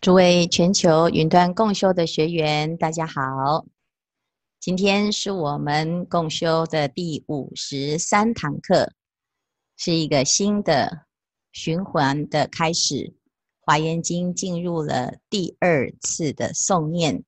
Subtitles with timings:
[0.00, 3.66] 诸位全球云端共修的学员，大家好！
[4.60, 8.92] 今天是我们共修的第五十三堂课，
[9.76, 11.06] 是一个新的
[11.50, 12.94] 循环的开始。
[13.58, 17.24] 《华严经》进入了第二次的诵念。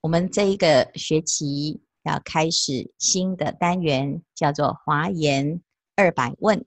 [0.00, 5.60] 我们这一个学期要开始新的单元，叫做《华严
[5.94, 6.58] 二百问》。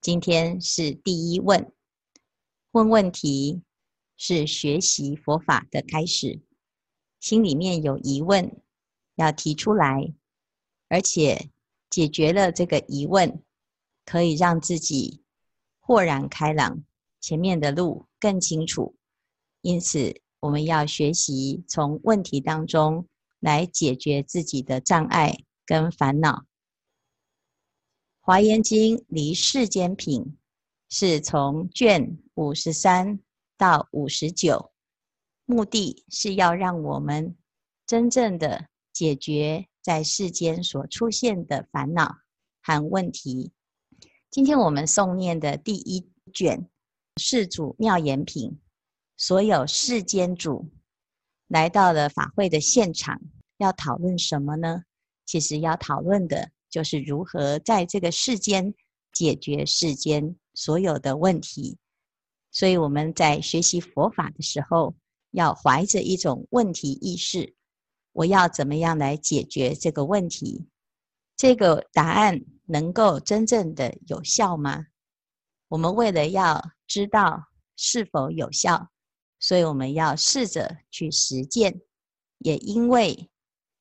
[0.00, 1.70] 今天是第一问，
[2.70, 3.60] 问问题。
[4.22, 6.42] 是学习佛法的开始，
[7.20, 8.60] 心里面有疑问
[9.14, 10.12] 要提出来，
[10.88, 11.48] 而且
[11.88, 13.42] 解决了这个疑问，
[14.04, 15.22] 可以让自己
[15.78, 16.84] 豁然开朗，
[17.18, 18.94] 前面的路更清楚。
[19.62, 26.40] 因此，我们要学习从问题当中来解决自己的障碍跟烦恼。
[28.20, 30.36] 《华严经》离世间品
[30.90, 33.18] 是从卷五十三。
[33.60, 34.72] 到五十九，
[35.44, 37.36] 目的是要让我们
[37.86, 42.20] 真正的解决在世间所出现的烦恼
[42.62, 43.52] 和问题。
[44.30, 46.58] 今天我们诵念的第一卷
[47.20, 48.50] 《世主妙言品》，
[49.18, 50.70] 所有世间主
[51.46, 53.20] 来到了法会的现场，
[53.58, 54.84] 要讨论什么呢？
[55.26, 58.74] 其实要讨论的就是如何在这个世间
[59.12, 61.76] 解决世间所有的问题。
[62.50, 64.94] 所以我们在学习佛法的时候，
[65.30, 67.54] 要怀着一种问题意识：
[68.12, 70.66] 我要怎么样来解决这个问题？
[71.36, 74.86] 这个答案能够真正的有效吗？
[75.68, 77.44] 我们为了要知道
[77.76, 78.90] 是否有效，
[79.38, 81.80] 所以我们要试着去实践。
[82.38, 83.30] 也因为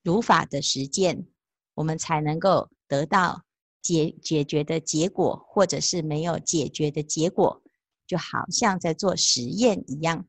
[0.03, 1.27] 如法的实践，
[1.73, 3.43] 我们才能够得到
[3.81, 7.63] 解解决的结果，或者是没有解决的结果。
[8.09, 10.25] 就好像在做实验一样，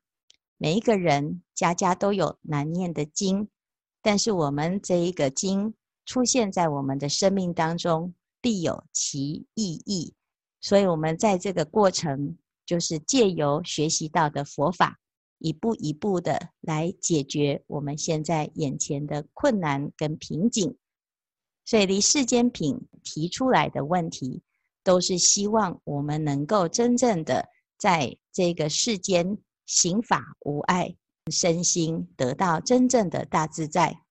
[0.59, 3.49] 每一个人家家都有难念的经，
[4.03, 5.73] 但是我们这一个经
[6.05, 8.13] 出现在我们的生命当中，
[8.43, 10.13] 必有其意义。
[10.61, 14.99] 所以，我们在这个过程，就是借由学习到的佛法，
[15.39, 20.77] 一步一步的来解决我们现在眼前的困难跟瓶颈。
[21.65, 24.43] 所以，离世间品提出来的问题，
[24.85, 27.49] 都是希望我们能够真正的。
[27.81, 30.95] 在这个世间行法无碍，
[31.33, 34.03] 身心得到真正的大自在，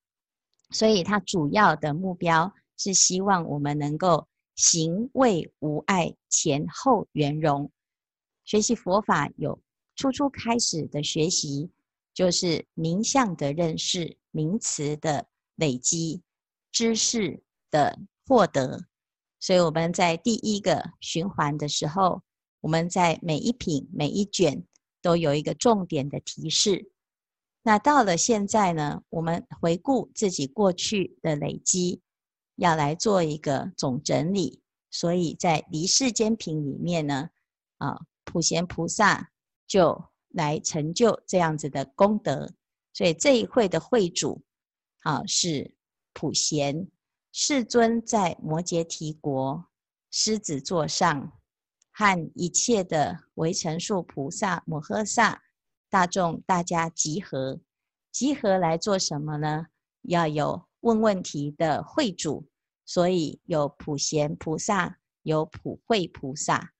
[0.72, 7.72] 所以它主要的目标是希望我们能够行为无碍，前后圆融。
[8.44, 9.62] 学习佛法有
[9.96, 11.70] 初初开始的学习，
[12.12, 16.24] 就是名相的认识、名词的累积、
[16.72, 18.88] 知识的获得。
[19.40, 22.24] 所以我们在第一个循环的时候。
[22.62, 24.64] 我们在每一品、每一卷
[25.02, 26.92] 都有一个重点的提示。
[27.62, 32.02] 那到了现在呢，我们回顾自己过去的累积，
[32.56, 34.62] 要来做一个总整理。
[34.92, 37.30] 所以在离世间品里面呢，
[37.78, 39.30] 啊，普贤菩萨
[39.68, 42.52] 就来成就这样子的功德。
[42.94, 44.42] 所以这一会的会主，
[45.02, 45.76] 啊，是
[46.14, 46.88] 普贤
[47.32, 49.66] 世尊在摩羯提国
[50.10, 51.39] 狮子座上。
[52.00, 55.42] 和一切的微尘数菩萨摩诃萨
[55.90, 57.60] 大众，大家集合，
[58.10, 59.66] 集合来做什么呢？
[60.04, 62.48] 要有问问题的会主，
[62.86, 66.72] 所以有普贤菩萨，有普慧菩萨。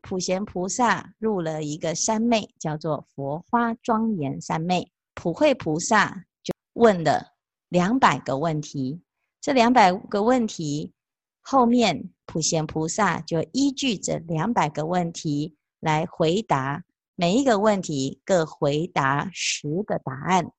[0.00, 4.90] 普贤菩萨入了一个三昧，叫做佛花庄严三昧。
[5.14, 7.34] 普慧菩萨就问了
[7.68, 9.02] 两百个问题，
[9.38, 10.94] 这两百个问题
[11.42, 12.10] 后面。
[12.24, 16.82] 普贤菩萨就依据这两百个问题来回答，
[17.14, 20.50] 每一个问题各回答十个答案，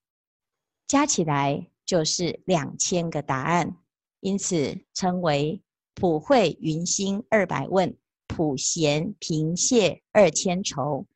[0.86, 3.76] 加起来就是两千个答案，
[4.20, 5.64] 因此称为
[5.96, 11.08] 普惠云心二百问，普贤平谢二千愁。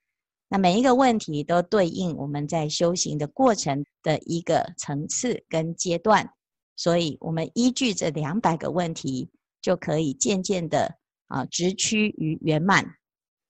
[0.48, 6.34] 那每一个问题都对应我们在修行的过程的一个层次跟阶段，
[6.76, 9.30] 所以我们依据这两百个问题。
[9.68, 10.96] 就可以渐渐的
[11.28, 12.86] 啊，直趋于圆满。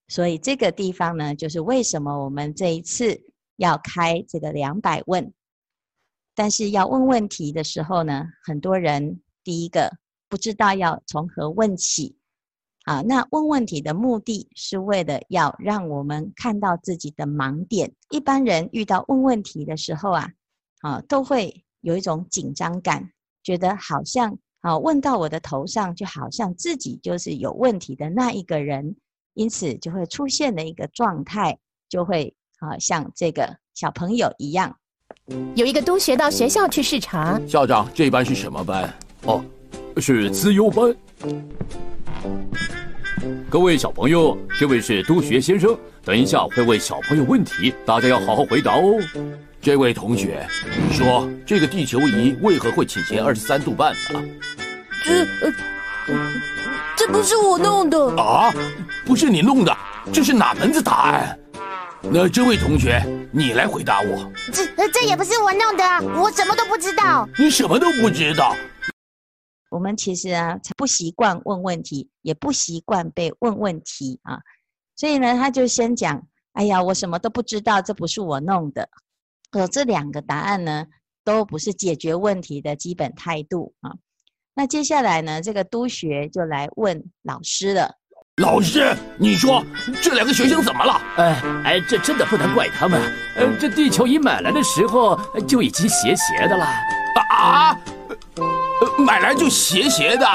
[0.07, 3.21] 所以这个地方呢，就是为什么我们这一次
[3.57, 5.31] 要开这个两百问。
[6.33, 9.95] 但是要问问题的时候呢，很多人第一个
[10.27, 12.17] 不知道要从何问起
[12.85, 13.01] 啊。
[13.01, 17.93] 那问问题的目的是为了要让我们看到自己的盲点。
[18.09, 20.27] 一般人遇到问问题的时候啊，
[20.81, 23.11] 啊，都会有一种紧张感，
[23.43, 24.35] 觉得好像。
[24.62, 28.95] 啊，问到我的头上，就好像自己就是有问题的那一个人，
[29.33, 31.57] 因此就会出现的一个状态，
[31.88, 34.75] 就会啊，像这个小朋友一样。
[35.56, 37.39] 有一个督学到学校去视察。
[37.48, 38.94] 校长，这班是什么班？
[39.24, 39.44] 哦，
[39.98, 40.95] 是资优班。
[43.50, 48.98] 各位小朋友，这位是督学先生，等一下会问小朋友问题，大家要好好回答哦。
[49.67, 50.47] 这位同学，
[50.93, 54.23] 说这个地球仪为何会倾斜二十三度半呢？
[55.03, 55.53] 这，呃，
[56.95, 58.49] 这不是我弄的啊！
[59.05, 59.77] 不是你弄的，
[60.13, 61.37] 这是哪门子答案？
[62.01, 64.31] 那这位同学，你来回答我。
[64.53, 65.83] 这这也不是我弄的，
[66.17, 67.27] 我什么都不知道。
[67.37, 68.55] 你什么都不知道？
[69.69, 74.39] 我们其实啊，不习惯问问题，也不习惯被问问题啊，
[74.95, 76.25] 所以呢，他就先讲
[76.55, 78.87] ：“哎呀，我什么都不知道，这不是我弄的。”
[79.57, 80.86] 可这两个答案呢，
[81.24, 83.92] 都不是解决问题的基本态度啊。
[84.54, 87.95] 那接下来呢，这个督学就来问老师了
[88.42, 89.63] ：“老师，你说
[90.01, 93.01] 这两个学生怎么了？”哎哎，这真的不能怪他们。
[93.36, 96.65] 呃，这地球仪买来的时候就已经斜斜的了。
[97.30, 97.80] 啊？
[99.00, 100.25] 买来就斜斜的，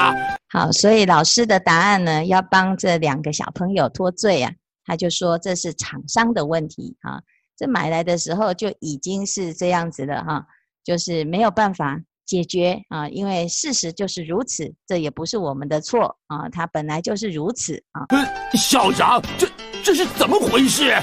[0.49, 4.51] 好，所以老师的答案呢，要帮这两个小朋友脱罪啊。
[4.85, 7.21] 他就说这是厂商的问题啊，
[7.57, 10.45] 这买来的时候就已经是这样子了哈，
[10.83, 18.05] 就是没有办法解决啊，因为事实就是如此，这也不是我们的错啊，它本来就是如此啊。
[18.53, 19.47] 校长，这
[19.83, 20.93] 这是怎么回事？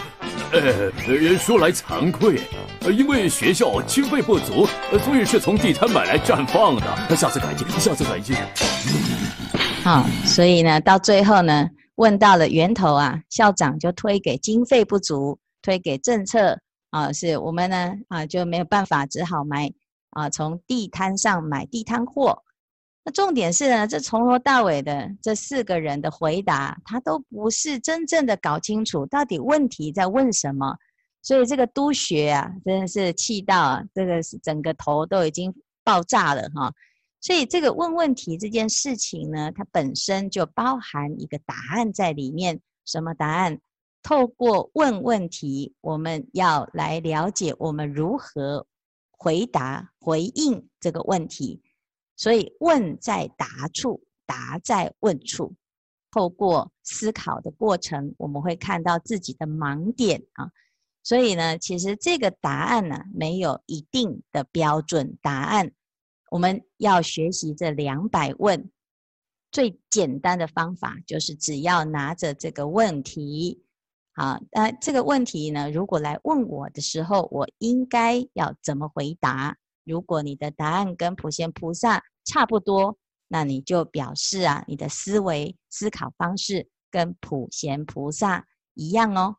[0.52, 0.90] 呃，
[1.38, 2.40] 说来惭愧。
[2.80, 4.66] 呃，因为学校经费不足，
[5.04, 7.14] 所以是从地摊买来绽放的。
[7.14, 8.34] 下次改进，下次改进。
[9.84, 16.60] 好，所以呢，到最后呢，问到了源头啊，校长就推给经费不足，推给政策
[16.90, 19.72] 啊，是我们呢啊就没有办法，只好买
[20.10, 22.42] 啊从地摊上买地摊货。
[23.04, 30.76] 那重点是呢，这从头到尾的这四个人的回答，他都不是真正的搞清楚到底问题在问什么。
[31.22, 35.54] 所以这个督学啊，真的是气到啊，这个是整个头都已经
[35.84, 36.72] 爆炸了哈。
[37.20, 42.60] 所以这个问问题这件事情呢，它本身就包含一个答案在里面。
[42.86, 43.56] 什么答案？
[44.02, 48.66] 透过问问题，我们要来了解我们如何
[49.10, 51.62] 回答、回应这个问题。
[52.16, 55.54] 所以问在答处，答在问处。
[56.10, 60.50] 透过思考的过程，我们会看到自己的盲点啊。
[61.02, 65.70] 所以呢，其实这个答案呢，没有一定的标准答案。
[66.30, 68.70] 我们要学习这两百问，
[69.50, 73.62] 最简单的方法就是只要拿着这个问题，
[74.20, 79.56] 啊，那这个问题呢，如果来问我的时候，我应该要怎么回答？
[79.82, 88.44] 如果你的答案跟普贤菩萨差不多，那你就表示啊，你的思维思考方式跟普贤菩萨
[88.74, 89.36] 一样哦。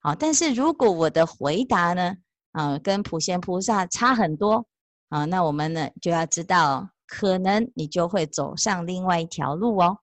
[0.00, 2.14] 好，但是如果我的回答呢，
[2.50, 4.66] 啊，跟普贤菩萨差很多，
[5.08, 10.00] 啊，那我们呢就要知道，可能你就会走上另外一条路哦。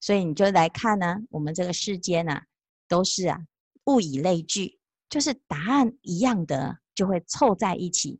[0.00, 2.42] 所以你就来看呢，我们这个世间呢，
[2.88, 3.38] 都是啊，
[3.84, 8.18] 物以类聚，就是答案一样的就会凑在一起。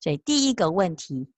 [0.00, 1.32] 所以第一个问题，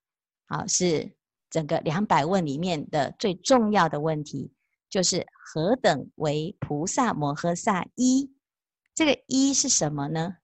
[0.47, 1.15] 好，是
[1.49, 4.53] 整个两百问里面的最重要的问题，
[4.89, 8.33] 就是何等为菩萨摩诃萨一？
[8.95, 10.37] 这个一是什么呢？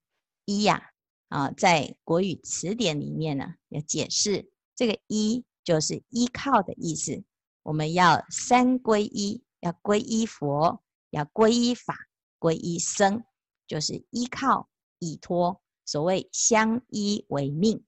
[0.45, 0.91] 一呀，
[1.29, 7.23] 啊，在国语词典里面呢，要解释这个一就是依靠的意思。
[7.63, 11.95] 我们要三皈依，要皈依佛，要皈依法，
[12.39, 13.23] 皈依僧，
[13.67, 15.61] 就是依靠、依托。
[15.85, 17.85] 所谓相依为命，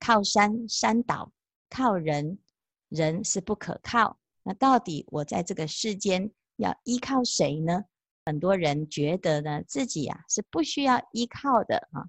[0.00, 1.30] 靠山山倒，
[1.68, 2.38] 靠人
[2.88, 4.18] 人是不可靠。
[4.42, 7.84] 那到底我在这个世间要依靠谁呢？
[8.24, 12.08] 很多人觉得呢，自己啊是不需要依靠的啊，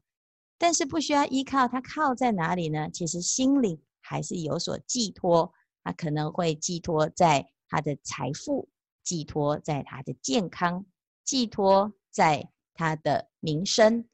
[0.57, 2.89] 但是不需要依靠，他靠在哪里呢？
[2.91, 5.51] 其实心里还是有所寄托，
[5.83, 8.69] 他可能会寄托在他的财富，
[9.03, 10.85] 寄托在他的健康，
[11.23, 14.07] 寄托在他的名声。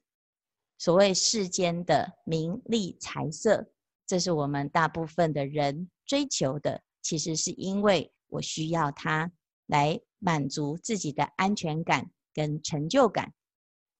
[0.78, 3.70] 所谓世间的名利财色，
[4.06, 9.30] 这是我们大部分的人追求的，其实是因为我需要它
[9.66, 10.00] 来。
[10.22, 13.32] 满足自己的安全感跟成就感，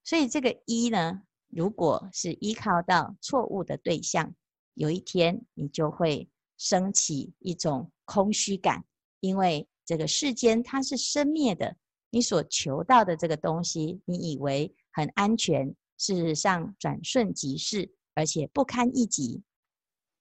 [0.04, 4.34] 所以这个一呢，如果是依靠到错误的对象，
[4.74, 8.84] 有一天你就会升起一种空虚感，
[9.20, 11.74] 因为这个世间它是生灭的，
[12.10, 19.42] 你所求到的这个东西，你以为很安全，事实上转瞬即逝，而且不堪一击，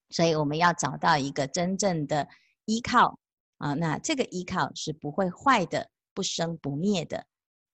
[0.09, 2.27] 所以我们要找到一个真正的
[2.65, 3.19] 依靠。
[3.57, 7.25] 啊，那这个依靠是不会坏的，不生不灭的。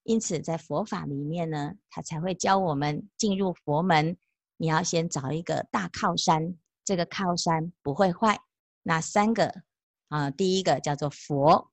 [0.02, 4.18] 因此在佛法里面呢，他才会教我们进入佛门，
[4.58, 8.40] 你要先找一个大靠山，这个靠山不会坏。
[8.82, 9.62] 那三个
[10.08, 11.72] 啊，第一个叫做佛，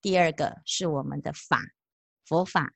[0.00, 1.60] 第二个是我们的法，
[2.24, 2.74] 佛法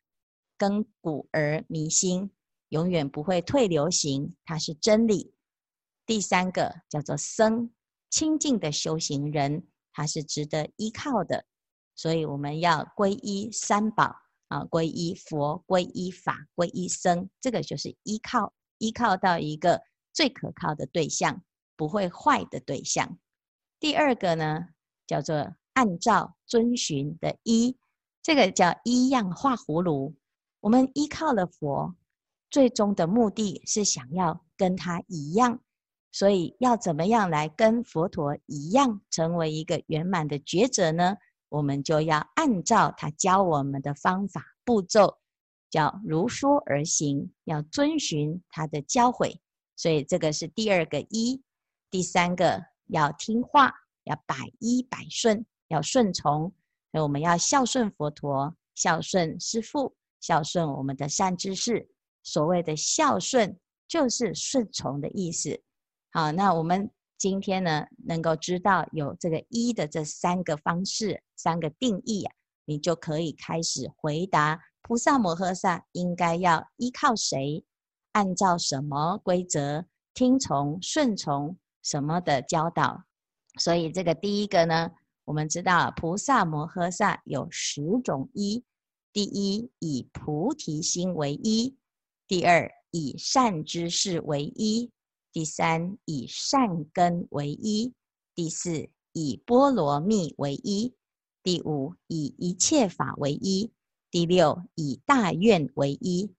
[0.58, 2.30] 亘古而弥新，
[2.68, 5.34] 永远不会退流行，它是真理。
[6.04, 7.70] 第三个叫做僧，
[8.10, 11.44] 清净的修行人，他是值得依靠的。
[11.94, 14.14] 所以我们要皈依三宝
[14.48, 21.42] 啊，皈依佛，皈依法，皈依僧，这个就是依靠，依靠到一个最可靠的对象，
[21.76, 23.18] 不会坏的对象。
[23.80, 24.68] 第二个呢，
[25.06, 27.76] 叫做按照遵循的依，
[28.26, 30.12] 这个叫依样画葫芦。
[30.58, 31.94] 我们依靠了佛，
[32.50, 35.60] 最终的目的是想要跟他一样，
[36.10, 41.16] 所以要怎么样来跟佛陀一样，成为一个圆满的觉者呢？
[41.50, 45.18] 我们就要按照他教我们的方法步骤，
[45.70, 49.38] 叫如说而行，要遵循他的教诲。
[49.76, 51.40] 所以这个是第二个依。
[51.92, 56.52] 第三个要听话，要百依百顺，要顺从。
[57.00, 61.88] 我们要孝顺佛陀，孝顺师父，孝顺我们的善知识。
[62.22, 65.62] 所谓的孝顺，就是顺从的意思。
[66.10, 66.90] 好，那我们。
[67.18, 72.34] 今天呢，能够知道有这个一的这三个方式、三个定义啊，
[72.66, 77.64] 你就可以开始回答菩萨摩诃萨应该要依靠谁，
[78.12, 83.02] 按照什么规则听从顺从什么的教导。
[83.58, 84.90] 所以这个第一个呢，
[85.26, 88.62] 我们知道菩萨摩诃萨有十种一：
[89.12, 91.74] 第一，以菩提心为一；
[92.28, 94.92] 第二，以善知识为一。
[95.32, 97.92] 第三，以善根为一；
[98.36, 100.94] 第四，以波罗蜜为一；
[101.42, 103.72] 第五，以一切法为一；
[104.12, 106.30] 第六，以大愿为一；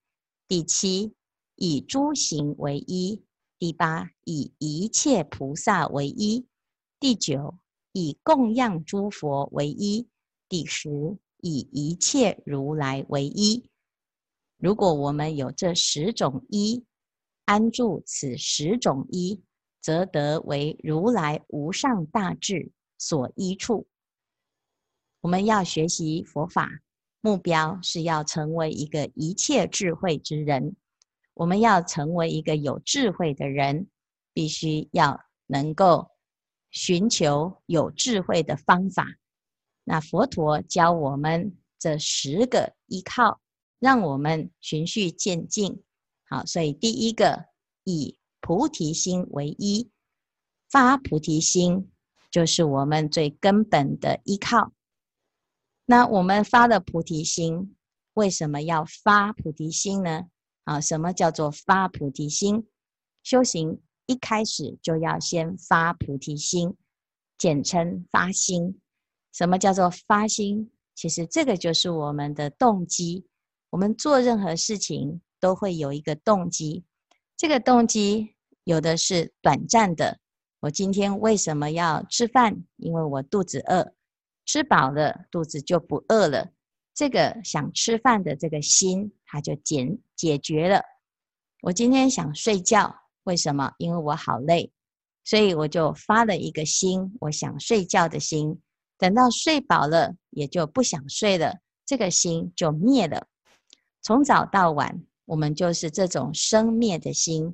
[0.48, 1.14] 第七，
[1.56, 3.22] 以诸行为一；
[3.60, 6.46] 第八，以一切菩萨为一；
[7.02, 7.60] 第九，
[7.98, 10.06] 以供养诸佛为依；
[10.48, 13.72] 第十，以一切如来为依。
[14.60, 16.86] 如果我们有这十种依，
[17.46, 19.42] 安住此十种依，
[19.82, 23.88] 则得为如来无上大智所依处。
[25.22, 26.70] 我们要学习佛法，
[27.22, 30.76] 目标是要成为一个一切智慧之人。
[31.34, 33.88] 我们要成为一个有智慧的人，
[34.36, 36.12] 必须要能够
[36.78, 39.18] 寻求有智慧的方法。
[39.84, 43.42] 那佛陀教我们这十个依靠，
[43.80, 45.82] 让我们循序渐进。
[46.30, 47.46] 好，所以第一个
[47.84, 49.90] 以菩提心为依，
[50.70, 51.90] 发菩提心
[52.30, 54.72] 就是我们最根本的依靠。
[55.86, 57.76] 那我们发了菩提心，
[58.14, 60.28] 为什么要发菩提心呢？
[60.66, 62.68] 啊，什么叫做发菩提心？
[63.24, 66.76] 修行一开始就要先发菩提心，
[67.38, 68.82] 简称发心。
[69.32, 70.72] 什么叫做发心？
[70.96, 73.28] 其实这个就是我们的动机。
[73.70, 75.22] 我们做任何事情。
[75.40, 76.84] 都会有一个动机，
[77.38, 78.34] 这个动机
[78.64, 80.20] 有的是短暂的。
[80.62, 82.64] 我今天为什么要吃饭？
[82.78, 83.94] 因为我肚子饿，
[84.48, 86.50] 吃饱了肚子就不饿了。
[86.96, 90.82] 这个想吃饭的这个心，它就解解决了。
[91.62, 92.96] 我今天想睡觉，
[93.28, 93.72] 为什么？
[93.78, 94.72] 因为我好累，
[95.24, 98.60] 所以我就发了一个心，我想睡觉的心。
[98.98, 103.28] 等到睡饱了，也就不想睡了，这个心就灭了。
[104.02, 105.04] 从早到晚。
[105.28, 107.54] 我们就是这种生灭的心。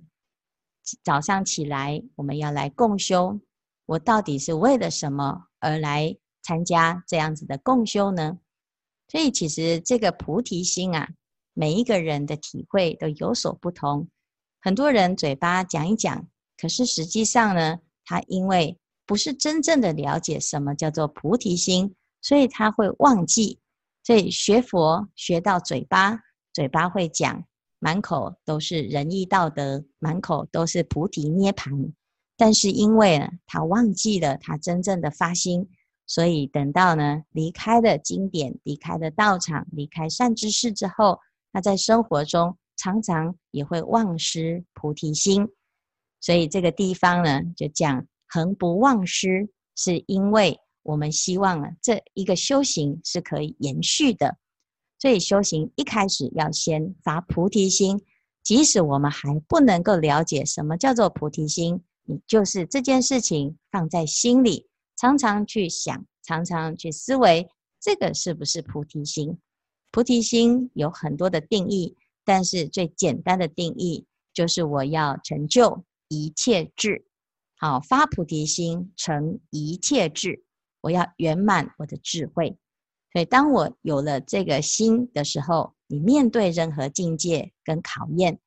[1.04, 3.40] 早上起来，我们要来共修。
[3.88, 8.38] 我到底是为了什么而来参加这样子的共修呢？
[9.08, 11.10] 所以，其实这个菩提心啊，
[11.54, 14.08] 每一个人的体会都有所不同。
[14.64, 16.26] 很多人嘴巴讲一讲，
[16.58, 23.60] 可是实际上呢，他因为不是真正的了解什么叫做菩提心，所以他会忘记。
[24.06, 26.18] 所以学佛学到嘴巴，
[26.54, 27.44] 嘴巴会讲。
[27.80, 31.92] 满口都是仁义道德，满口都是菩提涅槃，
[32.38, 35.68] 但是因为呢，他忘记了他真正的发心，
[36.08, 41.20] 所以等到呢离开了经典，离开了道场，离开善知识之后，
[41.52, 45.48] 他在生活中常常也会忘失菩提心。
[46.20, 54.38] 所以这个地方呢，就讲恒不忘失，是因为我们希望啊，这一个修行是可以延续的。
[55.00, 58.02] 所以修行一开始要先发菩提心，
[58.42, 67.50] 即使我们还不能够了解什么叫做菩提心，你就是这件事情放在心里，常常去想，常常去思维，
[67.82, 69.38] 这个是不是菩提心？
[69.92, 77.06] 菩提心有很多的定义，但是最简单的定义就是我要成就一切智，
[77.58, 80.44] 好，发菩提心成一切智，
[80.82, 82.58] 我要圆满我的智慧。
[83.12, 88.40] 所以，当我有了这个心的时候，你面对任何境界跟考验，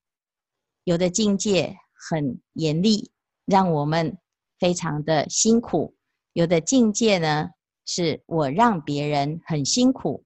[0.83, 1.77] 有的境界
[2.11, 3.13] 很严厉，
[3.45, 4.19] 让我们
[4.59, 5.95] 非常的辛苦；
[6.33, 7.51] 有的境界呢，
[7.85, 10.25] 是我让别人很辛苦。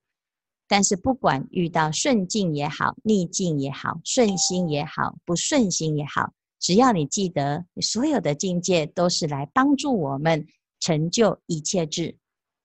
[0.72, 10.46] 但是，不管遇到顺境也好，逆境也好，顺心也好，不顺心也好，只要你记得，所有的境界都是来帮助我们
[10.78, 12.16] 成就一切智。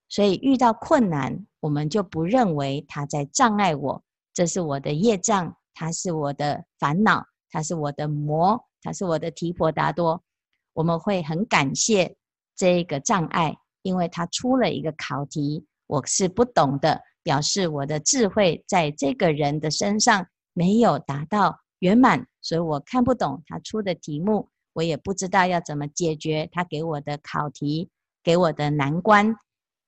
[0.07, 4.03] 所以遇到困难，我们就不认为他在障碍我，
[4.35, 10.23] 这是我的业障，他是我的烦恼，他是我的魔，他是我的提婆达多。
[10.73, 12.15] 我们会很感谢
[12.55, 27.89] 这个障碍，因为他出了一个考题，我是不懂的，表示我的智慧在这个人的身上没有达到圆满，所以我看不懂他出的题目，我也不知道要怎么解决他给我的考题，
[28.23, 29.35] 给我的难关。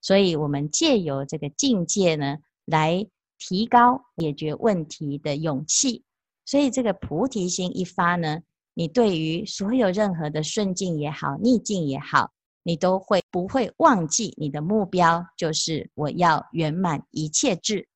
[0.01, 3.05] 所以，我们借由这个境界呢，来
[3.37, 6.03] 提高解决问题的勇气。
[6.43, 8.39] 所以，这个菩提心一发呢，
[8.73, 12.31] 你对于所有任何的顺境也好、逆境也好，
[12.67, 17.87] 你都会不会忘记你的目标，就是我要圆满一切智。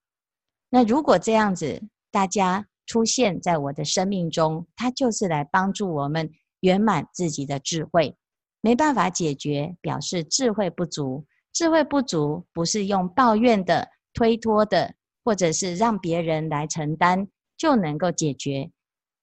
[0.69, 8.15] 那如果这样子，大家出现在我的生命中，它就是来帮助我们圆满自己的智慧。
[8.61, 11.25] 没办法解决，表示智慧不足。
[11.51, 14.93] 智慧不足，不是用抱怨的、推脱的，
[15.25, 18.71] 或者是让别人来承担就能够解决。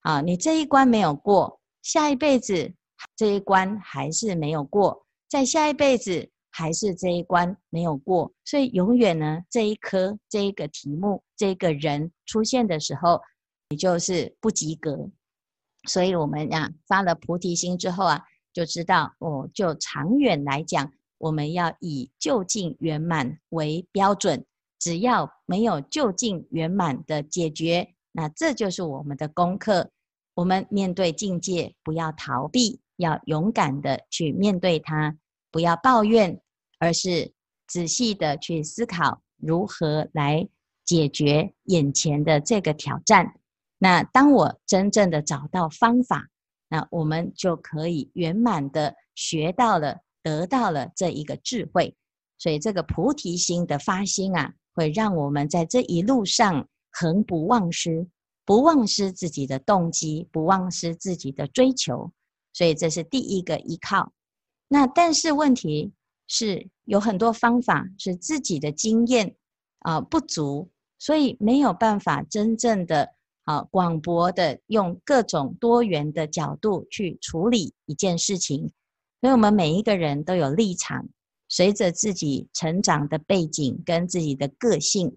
[0.00, 2.70] 啊，你这一关没有过，下一辈子
[3.16, 13.20] 这一关还是没有过，在下一辈子还是这一关没有过，所以永远呢，这一科、这一个题目、这个人出现的时候，
[13.68, 15.10] 你就是不及格。
[15.88, 20.92] 所以我们呀，发了菩提心之后啊，就知道哦，就长远来讲。
[21.18, 24.46] 我们要以就近圆满为标准，
[24.78, 29.90] 只要没有就近圆满的解决，那这就是我们的功课。
[30.34, 35.16] 我们面对境界，不要逃避，要勇敢的去面对它，
[35.50, 36.38] 不要抱怨，
[36.78, 37.32] 而是
[37.66, 40.46] 仔细的去思考如何来
[40.84, 43.34] 解决眼前的这个挑战。
[43.78, 46.28] 那当我真正的找到方法，
[46.68, 49.98] 那我们就可以圆满的学到了。
[50.20, 51.96] 得到了这一个智慧，
[52.36, 58.06] 所以这个菩提心的发心啊，会让我们在这一路上恒不忘失，
[58.44, 62.12] 不忘失自己的动机，不忘失自己的追求。
[62.52, 64.12] 所以这是第一个依靠。
[64.68, 65.92] 那但是问题
[66.26, 69.34] 是有很多方法是自己的经验
[69.80, 73.08] 啊、不足，所以没有办法真正的
[73.44, 78.72] 啊广博的用各种多元的角度去处理一件事情。
[79.20, 81.08] 所以，我们每一个人都有立场，
[81.48, 85.16] 随着自己成长的背景跟自己的个性，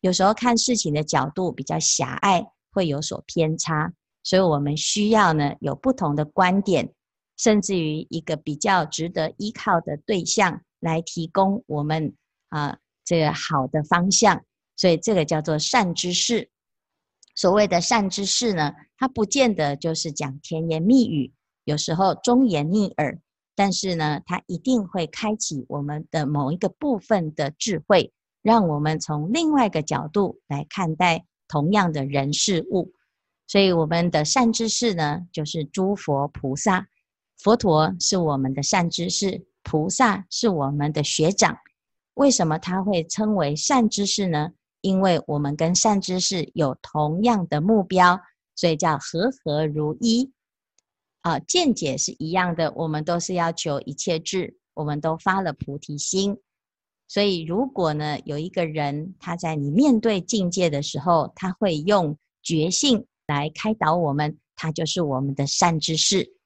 [0.00, 3.92] 有时候看事情的角度比较狭隘，会有所偏差。
[4.24, 6.92] 所以我们需要呢，有不同的观点，
[7.36, 12.12] 甚至于一个比较值得依靠的对象，来提供我们
[12.48, 14.42] 啊这个好的方向。
[14.76, 16.50] 所以，这个叫做善知识。
[17.36, 21.32] 所谓的善知识呢，它不见得就是讲甜言蜜语，
[21.64, 23.20] 有时候忠言逆耳。
[23.56, 32.92] 但是呢，它一定会开启我们的某一个部分的智慧，让我们从另外一个角度来看待同样的人事物。
[33.46, 36.86] 所以，我们的善知识呢，就是诸佛菩萨。
[37.36, 41.56] 佛陀是我们的善知识，菩萨是我们的学长。
[42.14, 44.52] 为什么他会称为善知识呢？
[44.80, 48.20] 因为我们跟善知识有同样的目标，
[48.54, 50.30] 所以叫和合如一。
[51.22, 56.38] 啊，见解是一样的，我们都是要求一切智，我们都发了菩提心。
[57.08, 66.36] 所以，如果呢，有一个人他在你面对境界的时候，他会用觉性来开导我们，他就是我们的善知识。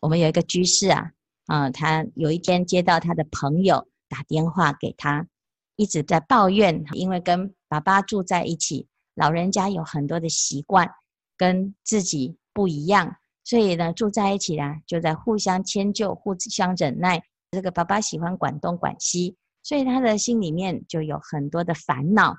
[0.00, 1.12] 我们有一个居士啊，
[1.46, 5.26] 啊，他有一天接到他的朋友打电话给他，
[5.76, 10.90] 一直在抱怨，因为跟爸爸住在一起，老人家有很多的习惯
[11.36, 13.16] 跟自己不一样。
[13.44, 17.22] 所以呢，住在一起啊，就在互相迁就、互相忍耐。
[17.50, 22.34] 这个爸爸喜欢管东管西，所以他的心里面就有很多的烦恼。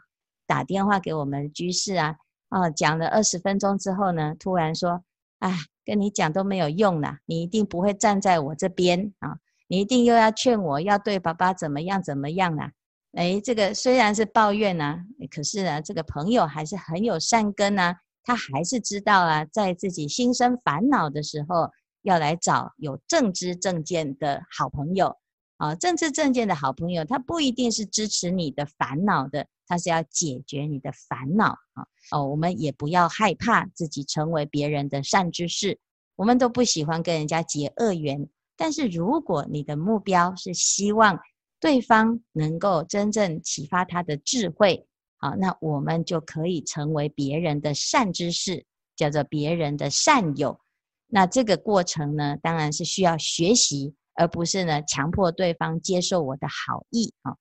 [0.47, 2.15] 打电话给我们居士啊，
[2.49, 5.03] 哦，讲了二十分钟之后呢，突然说
[5.39, 12.71] ：“哎，跟你讲都没有用啦，你一定不会站在我这边啊，你一定又要劝我要对爸爸怎么样怎么样啦。”
[13.13, 14.99] 哎，这个虽然是抱怨啊，
[15.33, 21.69] 可是呢，这个朋友还是很有善根啊，他还是知道啊，在自己心生烦恼的时候，
[22.01, 25.15] 要来找有正知正见的好朋友
[25.57, 25.75] 啊。
[25.75, 31.85] 正知正见的好朋友，他不一定是支持你的烦恼的，他是要解决你的烦恼啊。
[32.11, 35.77] 哦，我们也不要害怕自己成为别人的善知识，
[36.15, 38.27] 我们都不喜欢跟人家结恶缘。
[38.57, 41.19] 但是如果你的目标是希望
[41.59, 44.87] 对方能够真正启发他的智慧，
[45.17, 48.65] 好，那我们就可以成为别人的善知识，
[48.95, 50.59] 叫做别人的善友。
[51.07, 57.35] 那这个过程呢，当然是需要学习，而不是呢强迫对方接受我的好意啊。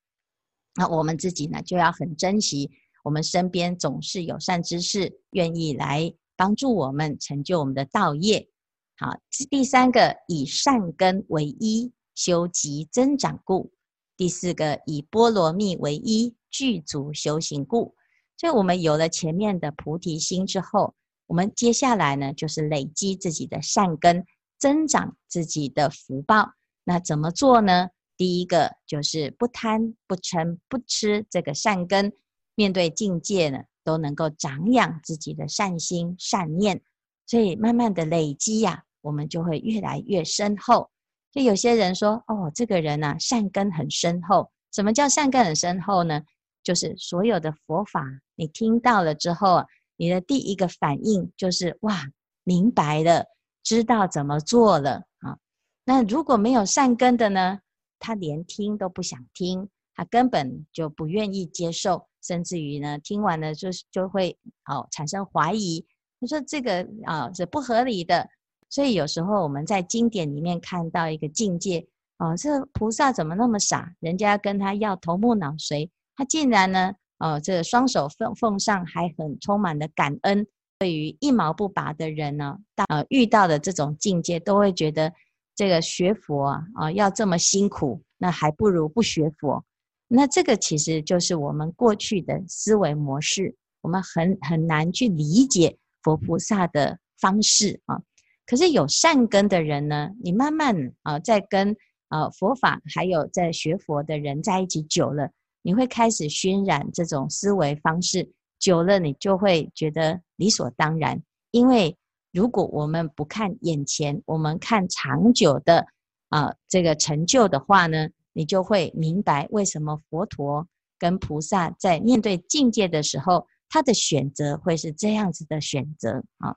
[0.76, 2.70] 那我们自己呢，就要很珍惜
[3.04, 8.48] 我们身边总是有善知识，愿意来帮助我们成就我们的道业。
[8.96, 9.16] 好，
[9.50, 13.70] 第三个以善根为依，修集增长故；
[14.16, 17.94] 第四个以波罗蜜为依，具足修行故。
[18.36, 20.94] 所以，我们有了前面的菩提心之后，
[21.26, 24.24] 我们接下来呢，就是累积自己的善根，
[24.58, 26.52] 增长自己的福报。
[26.84, 27.88] 那怎么做呢？
[28.16, 32.12] 第一个就是不贪、不嗔、不痴这个善根，
[32.54, 36.80] 面对境界呢，都能够长养自己的善心、善念。
[37.26, 40.90] 所以慢慢的累积呀、我们就会越来越深厚。
[41.32, 44.50] 就有些人说，哦，这个人啊，善根很深厚。
[44.72, 46.22] 什么叫善根很深厚呢？
[46.62, 48.04] 就是所有的佛法
[48.36, 49.64] 你听到了之后，
[49.96, 52.04] 你的第一个反应就是哇，
[52.44, 53.24] 明白了，
[53.62, 55.36] 知道怎么做了啊。
[55.84, 57.60] 那如果没有善根的呢，
[57.98, 65.84] 他连听都不想听，他根本就不愿意接受，甚至于呢，听完了就就会哦产生怀疑。
[66.20, 68.28] 他说这个啊是不合理的，
[68.70, 71.86] 所以有时候我们在经典里面看到一个境界
[72.18, 73.94] 哦，这菩萨怎么那么傻？
[74.00, 80.46] 人家跟他要头目脑髓，他竟然呢哦，这双手奉奉上，还很充满了感恩。
[80.78, 85.12] 对于一毛不拔的人呢，当呃遇到的这种境界，都会觉得
[85.54, 89.64] 这个学佛啊要这么辛苦，那还不如不学佛。
[90.08, 95.78] 那这个其实就是我们过去的思维模式，我们很很难去理解。
[96.02, 97.98] 佛菩萨的方式啊，
[98.44, 101.74] 可是有善根的人呢，你慢慢啊，在跟
[102.08, 105.30] 啊佛法还有在学佛的人在一起久了，
[105.62, 111.22] 你会开始熏染这种思维方式，久了你就会觉得理所当然。
[111.52, 111.96] 因为
[112.34, 115.86] 如果我们不看眼前，我们看长久的
[116.28, 120.68] 啊这个成就的话呢，你就会明白为什么佛陀
[120.98, 123.46] 跟菩萨在面对境界的时候。
[123.66, 126.54] 他的选择会是这样子的选择啊，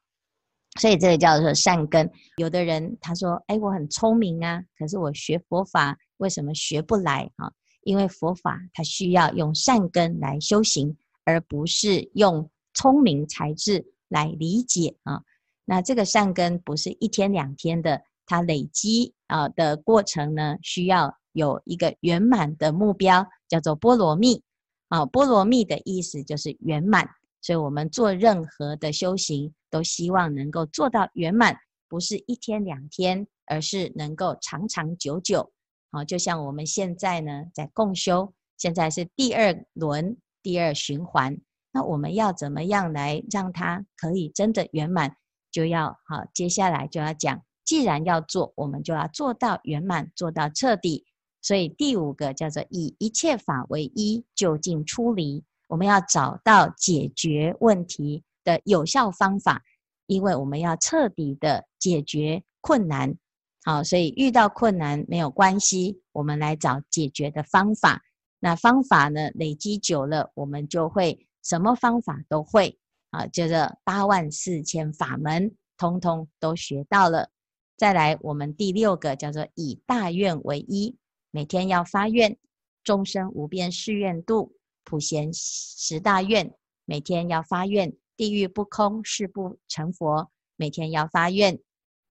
[0.80, 2.08] 所以这个叫做善根。
[2.36, 7.52] 有的人他说：“哎，我很聪明啊，可是我学佛法为什么学不来啊？
[7.82, 15.20] 因为佛法它需要用善根来修行，而不是用聪明才智来理解啊。
[15.70, 24.42] 那这个善根不是一天两天的，它累积啊的过程呢，需要有一个圆满的目标，叫做波罗蜜。”
[24.88, 27.06] 啊，波罗蜜的意思就是圆满，
[27.42, 31.58] 所以我们做任何的修行，都希望能够做到圆满，
[31.90, 35.52] 不是一天两天，而是能够长长久久。
[35.92, 41.38] 好，就像我们现在呢，在共修，现在是第二轮、第二循环，
[41.74, 45.18] 那我们要怎么样来让它可以真的圆满？
[45.58, 51.04] 就要好，接下来就要讲，既然要做，我们就要做到圆满，做到彻底。
[51.42, 55.44] 所以第五个叫做以一切法为依，究竟出离。
[55.68, 59.64] 我们要找到解决问题的有效方法，
[60.06, 63.16] 因为我们要彻底的解决困难。
[63.64, 68.04] 好，所以遇到困难没有关系，我们来找解决的方法。
[68.40, 72.78] 那方法呢，累积久了，我们就会什么方法都会
[73.10, 77.30] 啊，就是八万四千法门，通通都学到了。
[77.78, 80.96] 再来，我们第六个叫做以大愿为一。
[81.32, 82.38] 每天要发愿，
[82.84, 86.54] 众生无边誓愿度，普贤十大愿。
[86.86, 90.32] 每天要发愿，地狱不空誓不成佛。
[90.56, 91.60] 每天要发愿，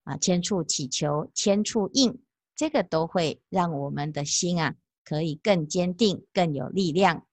[0.04, 2.22] 啊，千处祈求，千处应，
[2.56, 4.76] 这个都会让我们的心啊，
[5.06, 7.26] 可以更坚定，更有力量。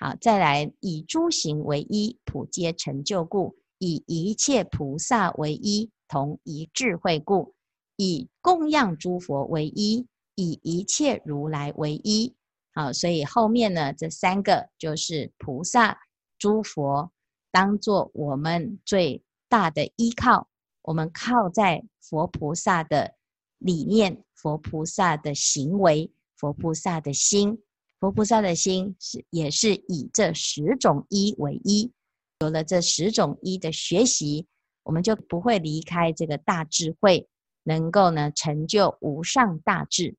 [0.00, 7.52] 好，再来以诸行为依，普皆成就故；以一切菩萨为依，同一智慧故；
[7.96, 10.08] 以供养诸佛为依。
[10.36, 12.34] 以一切如来为依，
[12.72, 15.98] 好，所以后面呢，这三个就是菩萨、
[16.38, 17.12] 诸佛，
[17.50, 20.48] 当做我们最大的依靠。
[20.80, 23.16] 我们靠在佛菩萨的
[23.58, 27.60] 理念、佛菩萨的行为、佛菩萨的心，
[28.00, 31.92] 佛菩萨的心是也是以这十种依为依，
[32.40, 34.46] 有了这十种依的学习，
[34.84, 37.28] 我们就不会离开这个大智慧，
[37.62, 40.16] 能够呢成就无上大智。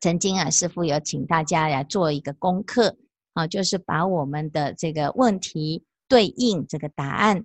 [0.00, 2.96] 曾经啊，师父有请大家来做一个功课
[3.34, 7.44] 啊，就是把我们的这个问题对应这个答案。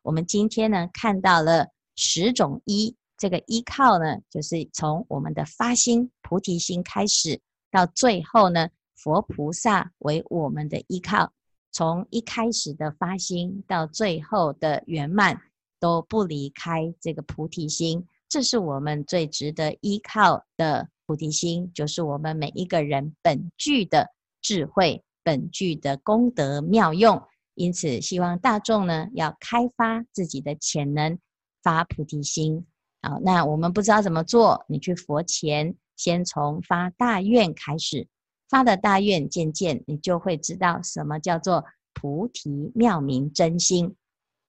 [0.00, 7.38] 我们今天呢看到了十种依，这个依靠呢，就是从我们的发心菩提心开始，
[7.70, 8.70] 到最后呢，
[9.02, 11.32] 佛菩萨为我们的依靠，
[11.72, 15.40] 从一开始的发心到最后的圆满，
[15.78, 20.88] 都不离开这个菩提心，这是我们最值得依靠的。
[21.06, 24.10] 菩提心就是我们每一个人本具的
[24.40, 27.20] 智慧，本具的功德妙用。
[27.54, 31.18] 因此，希望大众呢要开发自己的潜能，
[31.64, 32.64] 发菩提心。
[33.02, 38.06] 好，那我们不知道怎么做，你去佛前，先从发大愿开始，
[38.50, 43.94] 发的大愿，渐渐你就会知道什么叫做菩提妙明真心。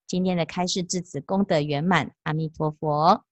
[0.08, 3.24] 今天的开示至此功德圆满，阿弥陀佛。